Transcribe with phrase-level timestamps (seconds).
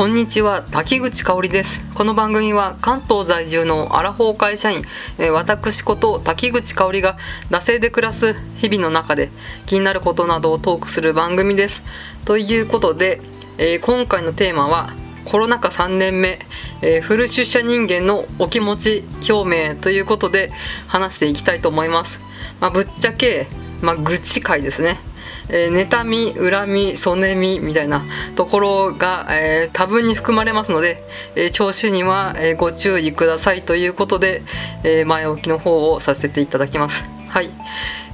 [0.00, 1.84] こんにちは滝口香織です。
[1.94, 4.82] この番組は関東在住のアラフォー会社員
[5.18, 7.18] え私こと滝口香織が
[7.50, 9.28] 惰性で暮らす日々の中で
[9.66, 11.82] 気になることなどをトークする番組です。
[12.24, 13.20] ということで、
[13.58, 14.94] えー今回のテーマは
[15.26, 16.38] コロナ禍3年目、
[16.80, 20.50] えーフル出社人間のお気持ち表明ということで
[20.86, 22.20] 話していきたいと思います、
[22.58, 23.48] まあ、ぶっちゃけ、
[23.82, 25.09] まあ、愚痴会ですね。
[25.48, 28.04] えー妬み恨みそねみみたいな
[28.36, 31.02] ところが、えー多分に含まれますので、
[31.34, 34.42] えー聴取には、えご注意くださいということで、
[34.84, 37.04] え前置きの方をさせていただきます。
[37.28, 37.50] はい。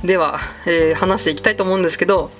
[0.04, 2.30] では、え話していきたいと思うんですけど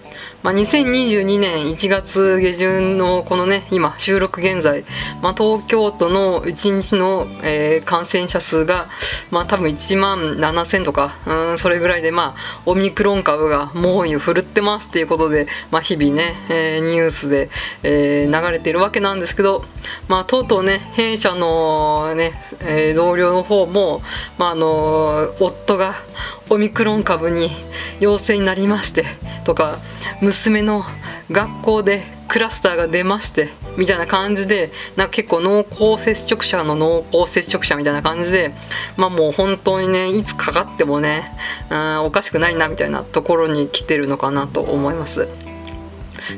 [0.42, 4.84] まあ、2022年1月下旬のこのね今収録現在、
[5.20, 8.88] まあ、東京都の1日の、えー感染者数が、
[9.30, 17.50] まあ、多分1万7000とかうんそれぐらいで、まあ、オミクロン株が猛威を振るってますっていうことで、まあ、日々ね、えーニュースで、
[17.82, 19.64] えー流れているわけなんですけど、
[20.09, 24.02] まあ、とうとうね弊社のね、えー同僚の方も、
[24.38, 25.95] まあ、あの夫が
[26.51, 27.51] オミクロン株に
[28.01, 29.04] 陽性になりまして
[29.45, 29.79] とか
[30.20, 30.84] 娘の
[31.30, 38.54] 学校でクラスターが出ましてみたいな感じでなんか結構濃厚接触者の濃厚接触者みたいな感じで
[38.96, 41.32] まあもう本当にねいつかかってもね
[41.70, 45.29] うんおかしくないなみたいなところに来てるのかなと思います。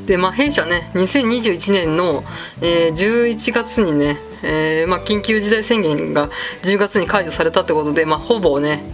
[0.05, 2.23] でまあ弊社ね2021年の、
[2.61, 6.29] えー11月にね、えーまあ、緊急事態宣言が
[6.63, 8.93] 10月に解除されたってことで、まあ、ほぼね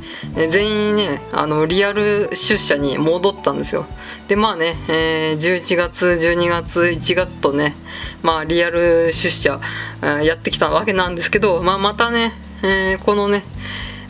[0.49, 3.85] 全員ねあのリアル出社に戻ったんですよ。
[4.27, 7.75] でまあね、えー11月12月1月とね
[8.23, 9.61] まあリアル出社、
[10.01, 13.43] えーやってきたわけなんですけど、まあ、またね、えーこのね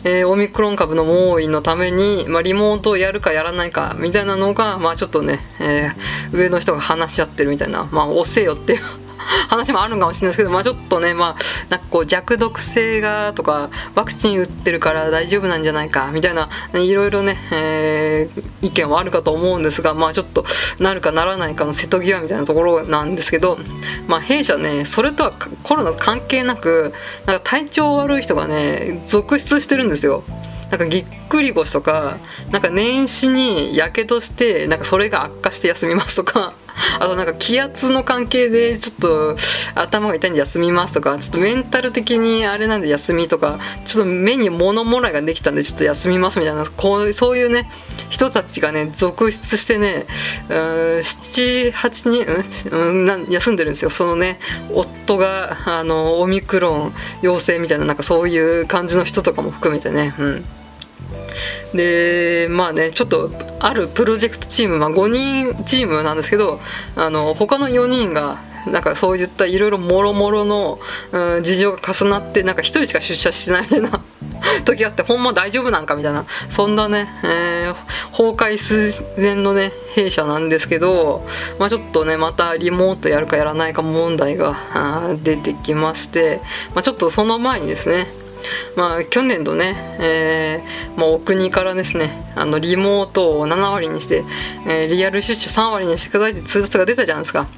[0.04, 9.05] えーオミクロン株の猛威のために、まあ、リモートをやるかやらないかみたいなのが、まあ、ちょっとね、えー上の人が話し合ってるみたいな、まあ、押せよっていう
[9.48, 11.36] 話もあるのかもしれないですけど、まあ、ちょっとね、まあ、
[11.68, 20.44] なんかこう弱毒性がとかワクチン打ってるから大丈夫なんじゃないかみたいな、いろいろね、えー意見はあるかと思うんですが、まあ、ちょっと
[20.78, 23.58] なるかならないかの瀬戸際みたいなところなんですけど、
[24.08, 26.92] まあ、弊社ねそれとはコロナ関係なく
[27.26, 30.24] なんか体調悪い人がね続出してるんですよ。
[30.70, 32.18] なんかぎっくり腰とか
[32.50, 36.54] なんか年始にやけどしてなんかそれが悪化して休みますとか
[37.00, 39.36] あとなんか気圧の関係でちょっと
[39.74, 47.70] 頭が痛いんで休みますとかちょっとメンタル的にあれなんで休みとかちょっと目に物もらいができたんでちょっと休みますみたいなこうそういうね
[48.10, 50.06] 人たちがね続出してね
[50.48, 53.90] 78人、うん、なん休んでるんですよ。
[53.90, 54.38] そのね
[54.72, 60.44] 夫があのオミクロン陽性みたいななんかそういう感じの人とかも含めてねうん。
[61.74, 65.08] でまあねちょっとあるプロジェクトチーム、まあ、5
[65.54, 66.60] 人チームなんですけど
[66.94, 70.80] あの他の4人がなんかそういったいろいろもろもろの、
[71.12, 74.02] うん、事情が重なってなんか1人しか出社してないみたいな
[74.64, 77.76] 時あってほんま大丈夫なんかみたいなそんなね、えー
[78.16, 81.26] 崩壊寸前のね弊社なんですけど、
[81.58, 84.56] まあ、ちょっとねまたリモートやるかやらないか問題が
[85.22, 86.40] 出てきまして、
[86.74, 88.06] まあ、ちょっとその前にですね
[88.76, 94.24] まあ去年度ね、えーまあ、お国からですねあのリモートを7割にして、
[94.66, 97.48] えーリアル出社3割にしてくださいって通達が出たじゃないですか。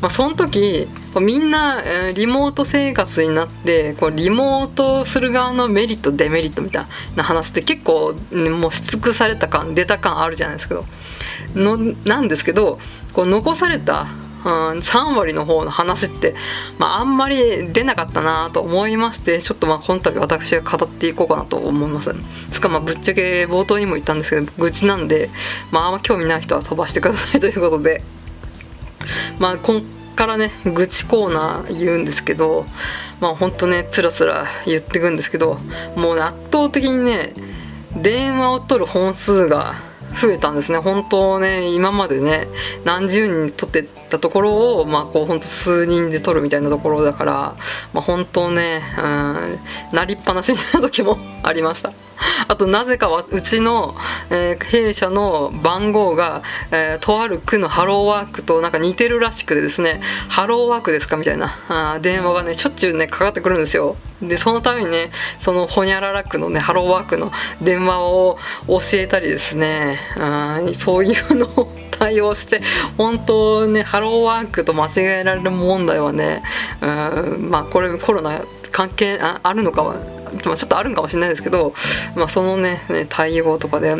[0.00, 0.88] まあ、その時
[1.20, 6.86] みんな、えーリモート生活になってこうリモートする側のメリットデメリットみたい
[7.16, 10.84] な話って結構、ねもうし尽くされた感出た感あるじゃないですけど
[11.54, 12.78] のなんですけど
[13.12, 14.06] こう残された
[14.44, 16.34] うん3割の方の話って、
[16.78, 22.14] まあ、あんまり出なかったなと思いましてちょっとまあこの度私が語っていこうかなと思います。
[22.50, 25.30] つかまあぶっちゃけ冒頭にも言ったんですけど愚痴なんで、
[25.70, 28.02] まあ、あんま興味ない人は飛ばしてくださいということで。
[29.38, 32.66] まあこっからね愚痴コーナー言うんですけど
[33.20, 35.58] まあほんとねつらつら言ってくんですけど
[35.96, 37.34] もう圧倒的にね
[37.96, 40.78] 電話を取る本数が増えたんですね。
[40.78, 42.48] 本当ね今までね
[42.84, 47.56] 何十人取ってたところをまあこう本当数人で取るみたいなところだから
[47.92, 49.58] まあ本当ねうん
[49.92, 51.92] なりっぱなしな時もありました。
[52.48, 53.94] あとなぜかはうちの、
[54.30, 63.96] えー弊社の番号が、えーとある区のハローワークとなんか似てるらしくてですねハローワークですかみたいなあ電話がねしょっちゅうねかかってくるんですよ。
[64.22, 67.32] でそのためにねそのホニャララ区のねハローワークの
[67.62, 68.38] 電話を
[68.68, 72.60] 教えたりですねあそういうのを 対応して
[72.96, 76.42] 本当ねハローワークと間違えられる問題はね
[76.82, 78.42] うんまあこれコロナ
[78.72, 79.96] 関係ああるのかは
[80.44, 81.74] まあちょっとあるんかもしれないですけど、
[82.14, 83.96] まあ、そのねね対応とかで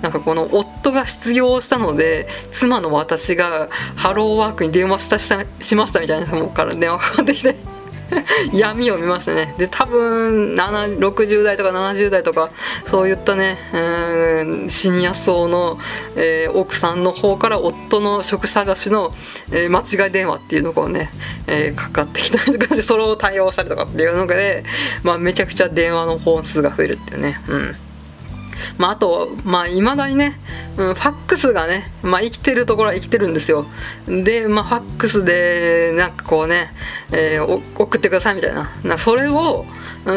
[0.00, 5.18] なんかこの夫が失業したので妻の私がハローワークに電話した
[5.60, 7.71] しましたみたいなのから電話かかってきて
[8.52, 9.54] 闇を見ましたね。
[9.58, 12.50] で多分60代とか70代とか
[12.84, 15.78] そういったね、うん、シニア層の、
[16.16, 19.12] えー、奥さんの方から夫の職探しの、
[19.50, 21.10] えー、間違い電話っていうのをね、
[21.46, 24.64] えかかってきたりとかしてそれを対応したりとかっていうので、
[25.02, 27.40] まあ、めちゃくちゃ電話の本数が増えるっていうね。
[27.48, 27.76] うん。
[28.78, 30.38] まあ、あと、まあ、未だにね、
[30.76, 33.66] うん、ファックスがね、まあ、生きてるところは生きてるんですよ。
[34.06, 36.72] で、まあ、ファックスで、なんかこうね、
[37.12, 38.70] えー、送ってくださいみたいな。
[38.82, 39.66] なそれを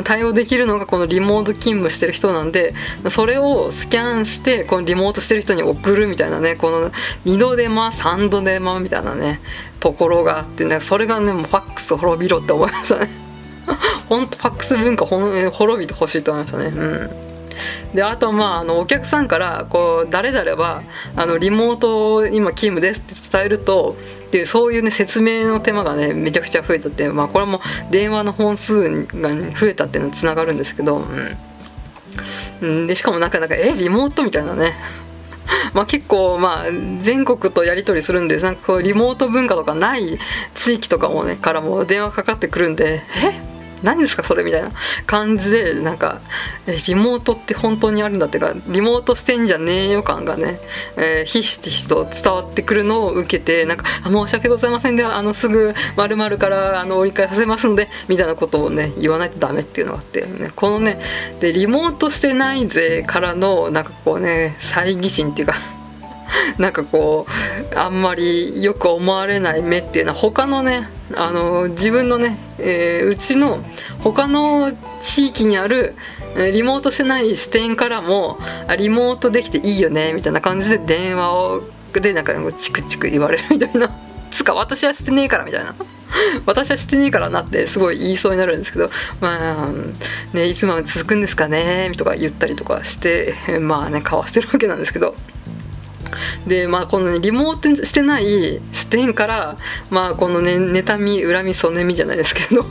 [0.04, 2.74] 対応できるのがこのリモート勤務してる人なんで、
[3.10, 6.92] それをスキャンして、このリモートしてる人に送るみたいなね、この
[7.26, 9.42] 2度手間、3度手間みたいなね、
[9.80, 13.10] ところがあってね、それがね、もうファックス滅びろって思いましたね。
[14.10, 16.66] ほんとファックス文化ほん滅びてほしいと思いましたね。
[16.66, 17.25] うん。
[17.94, 20.84] であとまああのお客さんからこう誰々は
[21.16, 23.96] あのリモート今勤務ですって伝えると
[24.28, 27.62] っていうそういうね説明の手間がねめちゃくちゃ増えたってまあこれも
[27.92, 31.02] 電話の本数が増えたっていうのにつながるんですけど、
[32.62, 34.74] うん、でしかもなかなかえリモートみたいなね。
[35.74, 36.66] まあ結構まあ
[37.02, 40.18] 全国とやり取りするんでなんかこうリモート文化とかない
[40.56, 43.55] 地域とかもねからも電話かかってくるんでえ？
[43.86, 44.72] 何ですかそれみたいな
[45.06, 46.22] 感じでなんか
[46.88, 50.60] リモートって本当にあるんだっていうかリモートしてんじゃねえよ感がね、
[50.98, 61.00] えー、ひしひしと伝わってくるのを受けてなんか申し訳ございませんではあのすぐ〇〇からあの折り返させますのでみたいなことをね言わないとダメっていうのがあってねこのね
[61.40, 65.54] でリモートしてないぜからのなんかこうね猜疑心っていうか
[66.58, 67.28] なんかこ
[67.72, 73.64] うあんまりよく思われない目っていうのは他のねあの自分のね、えー、うちの
[74.00, 74.72] 他の
[75.02, 75.96] 地域にある
[76.52, 78.40] リモートしてない視点からも
[78.78, 81.64] リモートできていいよねみたいな感じで電話を
[81.94, 83.98] でなんかチクチク言われるみたいな。
[84.32, 85.76] つか私はしてねえからみたいな。
[86.46, 89.70] 私はしてねえからなってすごい言いそうになるんですけどまあ
[90.34, 95.16] ねいつまで続くんですかねとか言ったりとかしてまあね交わしてるわけなんですけど。
[96.48, 99.58] でまあこの、ね、リモートしてない視点から
[99.90, 102.64] まあこのね妬み恨みそねみじゃないですけど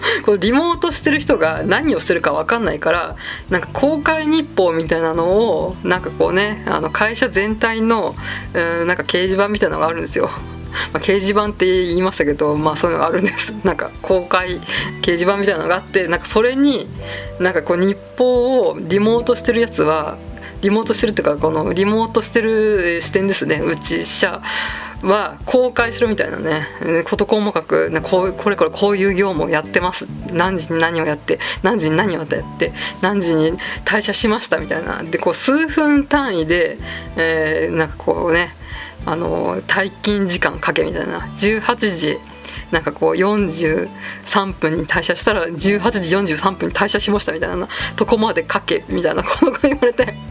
[0.24, 3.16] このリモートしてる人が何をしてるか分かんないから
[3.50, 8.14] なんか公開日報みたいなのをなんかこうねあの会社全体の
[8.54, 10.30] うんなんか掲示板みたいなのがあるんですよ。
[10.92, 14.60] まあ、掲示板って言いましたけどまあそういうのがあるんです なんか公開
[15.02, 16.88] 掲示板みたいなのがあってなんかそれに
[17.38, 20.16] なんかこう日報をリモートしてるやつは
[20.62, 23.60] リモートしてるっていうかこのリモートしてる視点ですね。
[23.64, 24.42] うち社
[25.02, 26.66] は公開しろみたいなね。
[27.04, 30.06] 事細かくこうこれこれこういう業務をやってます。
[30.32, 32.28] 何時に何をやって何時に何をやっ
[32.58, 33.52] て何時に
[33.84, 35.02] 退社しましたみたいな。
[35.02, 36.78] でこう数分単位で、
[37.16, 38.50] えー、なんかこうね
[39.06, 41.20] あの退勤時間かけみたいな。
[41.34, 42.18] 18時
[42.70, 47.68] なんかこう43分に退社したら18時43分に退社しましたみたいな。
[47.96, 49.22] とこまでかけみたいな。
[49.22, 50.29] ことが言われて。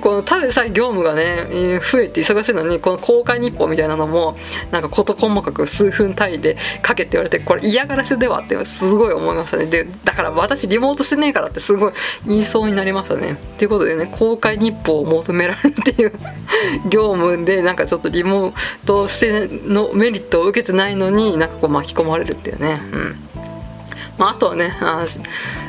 [0.00, 4.36] このただでさえ業務がね増えて忙しいのにこの公開日報みたいなのも
[4.70, 6.56] なんか事細かく数分単位で
[6.86, 9.66] 書けって言われてこれ嫌がらせではってすごい思いましたね。
[9.66, 11.92] でだから私リモートしてねえからってすごい
[12.26, 13.36] 言いそうになりましたね。
[13.58, 16.12] ということでね公開日報を求められるっていう
[16.90, 18.54] 業務でなんかちょっとリモー
[18.84, 22.80] トしてのメリットを受けてないのになんかこう巻き込まれるっていうね。
[22.92, 23.31] うん。
[24.18, 25.06] まあ、あとはねあ,、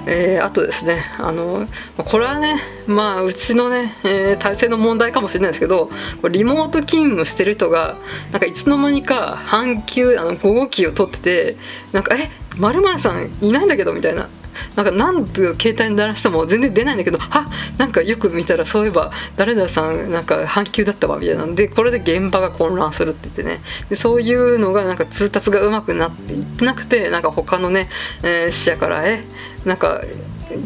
[0.06, 5.90] えー、あとですねあのこれはねまあうちのね、えー、体制の問題かもしれないですけど
[6.30, 7.98] リモート勤務してる人が
[8.32, 11.58] なんかいつの間にか半休あの5号機を取ってて
[11.92, 14.30] なんか「えまるさんいないんだけど」みたいな。
[14.76, 27.90] なんか何度携帯に鳴らしても全然出ないんだけどあなんかよく見たらそういえば誰々さんなんか半休だったわみたいなんでこれで現場が混乱するって言ってねでそういうのがなんか通達がうまくなっていってなくてなんか他のね、
[28.24, 29.24] えー、死者からえ
[29.66, 30.04] なんか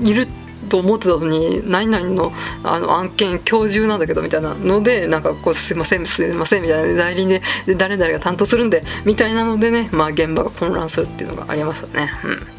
[0.01, 0.27] いる
[0.69, 7.41] と思ってたのに何々のあの案件今日中なんだけどみたいなのでなんかこうすいませんすいませんみたいな代理で
[7.77, 12.56] 誰々が担当するんでみたいなのでねまあ現場が混乱するっていうのがありましたねうん。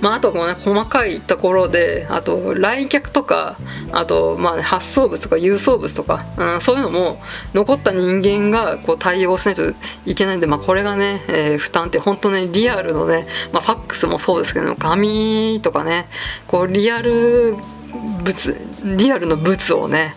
[0.00, 3.58] まあ、あとこの、ね、細かいところであと来客とか
[3.92, 7.20] あと、まあ、発送物とか郵送物とか、うん、そういうのも
[7.54, 9.62] 残った人間がこう対応しないと
[10.06, 16.08] いけないんで、まあ、これがね、えー、負担って本当ねリアルのね、まあ、ファックスもそうですけど紙とかね
[16.46, 17.56] こうリアル
[17.92, 20.14] 物リアルの物をね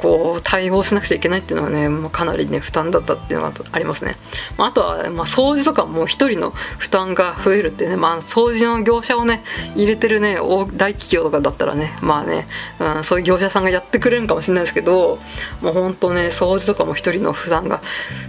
[0.00, 4.16] こう対応しなくちゃいけないっていうのはね、まあ、かなりね負担だったっていうのがありますね、
[4.56, 9.42] まあ、あとは、まあ、掃除とかも1人の負担が増えるってね、まあ、掃除の業者をね
[9.74, 12.46] 入れてるね大企業とかだったらねまあね、
[12.78, 15.18] うん、そういう業者さんがやってくれるかもしれないですけど
[15.60, 17.82] もうほんとね掃除とかも1人の負担が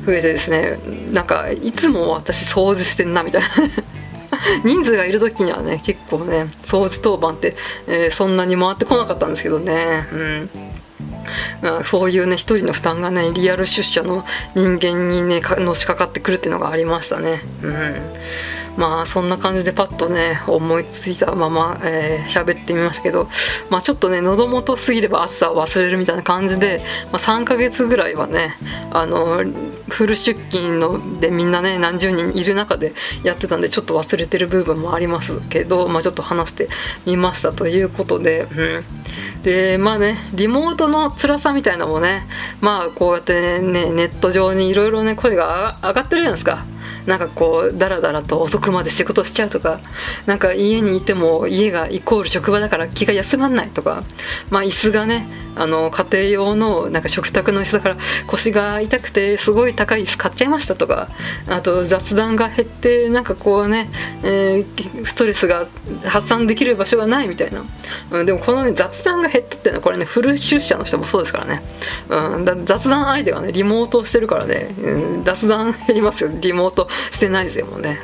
[0.06, 0.80] 増えてですね
[1.12, 3.48] なんかいつも私掃除してんなみたいな
[4.64, 7.56] 人数がいる時にはね結構ね掃除当番って、
[7.88, 10.08] えー、そんなに回ってこなかったんですけどね。
[10.12, 10.50] うん。
[11.86, 17.42] そういうね一人の負担がねリアル出社の人間にねのしかかってくるっていうのがありましたね。
[17.62, 17.96] うん。
[18.78, 23.30] まあそんな感じでパッとね思いついたまま喋、えー、ってみましたけど、
[23.70, 28.56] まあ、ちょっとね喉元すぎれば暑さを忘れるみたいな感じで、まあ、3ヶ月ぐらいはね
[28.92, 29.44] あの
[29.90, 36.70] フル出勤のでみんなね何十人いる中でやってたんでちょっと忘れてる部分もありますけど、まあ、ちょっと話して
[37.06, 38.80] みましたということで、う
[39.40, 42.28] ん、でまあねリモートの辛さみたいなのもね
[42.62, 46.66] まあこうやってねネット上にいろいろね声が上がってるじゃないですか。
[47.10, 49.80] なんかこうダラダラと遅くまで仕事しちゃうとか
[50.28, 54.04] なんか家にいても家がイコール職場だから気が休まんないとか
[54.52, 57.98] まあ椅子がねあの家庭用のなんか食卓の椅子だから
[58.28, 61.10] 腰が痛くてすごい高い椅子買っちゃいましたとか
[61.48, 63.90] あと雑談が減ってなんかこうね、
[64.24, 65.66] えー、ストレスが
[66.06, 67.64] 発散できる場所がないみたいな、
[68.12, 71.62] うん、でもこのね雑談が減ったっていうのはこれねフル出社の人もそうですからね、
[72.10, 76.88] うん、雑談相手がねリモートしてるからね、うん、雑談減りますよリモート。
[77.12, 78.00] してないですよもうね。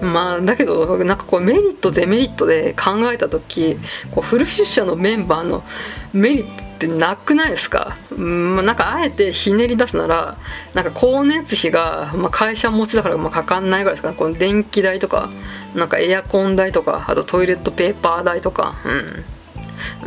[0.00, 0.12] うん。
[0.12, 3.76] まあだけどなんかこうメリットデメリットで考えた時
[4.12, 5.64] こうフル出社のメンバーの
[6.12, 10.38] メリットってなくないですか、うんまあ、なんかあえてひねり出すなら
[10.74, 14.16] なんか光熱費が、まあ、会社持ちだからまあかかんないぐらいですかね。
[14.16, 15.28] この電気代とか
[15.74, 18.76] なんかエアコン代とかあとトイレットペーパー代とか。
[18.84, 19.24] うん。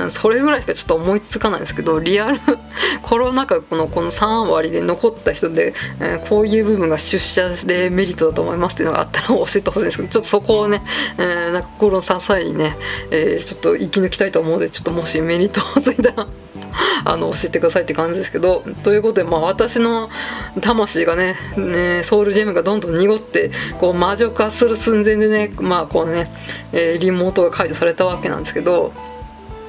[0.09, 2.39] それぐらいしかちょっと思いつかないんですけどリアル
[3.01, 10.83] コロナ禍このこの3割で残った人で、えー、こういう部分が出社でメリットだと思いますっていうのがあったら教えてほしいんですけどちょっとそこをね、
[11.17, 12.77] えー、なんか心の支えにね、
[13.11, 16.27] えー、ちょっと生き抜きたいと思うのでちょっともしメリットをついたら
[17.05, 20.09] あの教えてくださいって感じですけどということでまあ私の
[20.61, 26.31] 魂がねねソウルジェムがどんどん濁ってこう魔女化する寸前でねまあこうね、
[26.71, 28.93] えー、リモートが解除されたわけなんですけど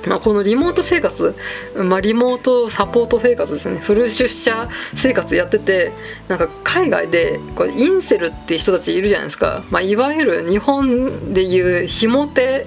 [0.07, 1.35] まあ、このリモート生活、
[1.77, 3.79] まあ、リモートサポート生活ですね。
[3.79, 5.93] フル出社生活やってて
[6.29, 12.67] なんか海外でこれインセルっていう人たちいるじゃないですか、まあ、いわゆる日本でいうひも手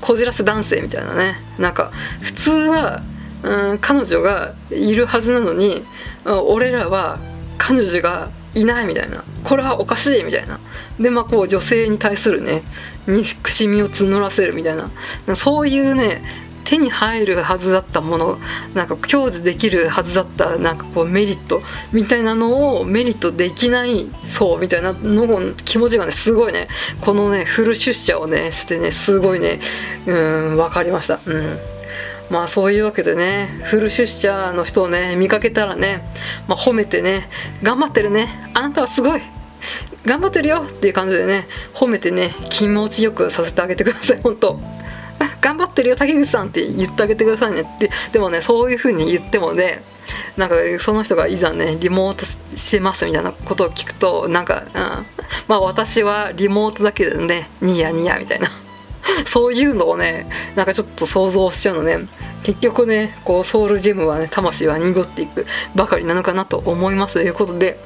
[0.00, 1.36] こじらせ男性みたいなね。
[1.58, 3.02] なんか普通は、
[3.42, 5.84] うん、彼女がいるはずなのに
[6.24, 7.18] 俺らは
[7.56, 9.24] 彼女がいないみたいな。
[9.42, 10.58] これはおかしいみたいな。
[10.98, 12.62] でまあこう女性に対するね
[13.06, 14.90] 憎しみを募らせるみたいな。
[15.34, 16.22] そういうね
[16.64, 18.38] 手に入るはずだったもの
[18.74, 21.60] なんか享受できるはずだったなんかこうメリット
[21.92, 26.68] みたいなのをメリットできないそうみたいなの気持ちがねすごいね
[27.00, 29.60] このねフル出社をねしてねすごいね
[30.06, 31.20] うん分かりました。
[31.24, 31.58] うん。
[32.30, 36.02] まあそういうわけでねフル出社の人をね見かけたらね、
[36.48, 37.28] まあ、褒めてね
[37.62, 39.20] 頑張ってるねあなたはすごい
[40.06, 44.83] 頑張ってるよっていう感じでね褒めてね気持ちよくさせてあげてください本当。
[45.40, 47.90] 頑張ってるよ竹口さんって言ってあげてくださいねって。
[48.12, 49.82] でもねそういう風に言ってもね
[50.36, 52.24] なんかその人がいざねリモート
[52.56, 55.06] してますみたいなことを聞くとなんか、うん、
[55.48, 58.50] まあ私はリモートだけでねニヤニヤみたいな。
[59.26, 61.98] そういうのをねなんかちょっと想像しちゃうのね。
[62.42, 67.80] 結局ねこうソウルジムはね魂は濁っていくばかりなのかなと思いますということで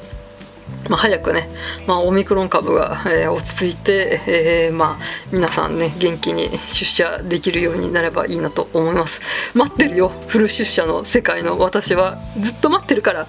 [0.89, 1.49] まあ、早くね、
[1.87, 9.21] まあ、オミクロン株が、えー、落ち着いて、えー、まあ、皆さんね元気に出社できるようになればいいなと思います。
[9.55, 12.19] 待ってるよフル出社の世界の私は。
[12.41, 13.27] ずっと待ってるから。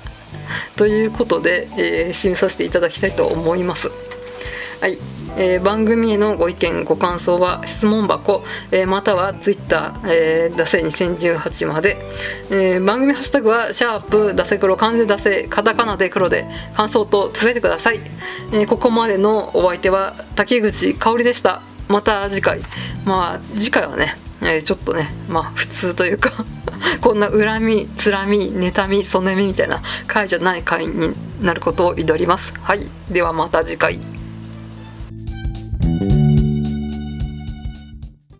[0.75, 3.91] ということで、えー、締めさせていただきたいと思います。
[4.81, 4.97] はい。
[5.37, 11.97] えー、番組へのご意見ご感想は質問箱、えー、または Twitter、えー、ダセ2018まで、
[12.49, 17.99] えー、番組ハッシュタグはシャープダセ黒漢字ダセカタカナで黒で感想とつぶえてください、
[18.53, 21.61] えー、ここまでのお相手は竹口香織でした。
[21.87, 22.61] また次回。
[23.05, 26.31] まあ次回はねえー、ちょっとねまあ普通というか
[27.01, 32.53] こんな恨みつらみ妬みそねみみたいな回じゃない回になることを祈ります。
[32.61, 32.89] はい。
[33.09, 34.18] ではまた次回。